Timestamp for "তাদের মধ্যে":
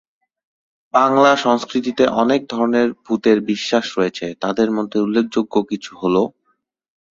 4.43-4.97